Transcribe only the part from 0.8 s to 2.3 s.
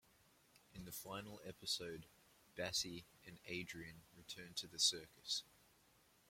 the final episode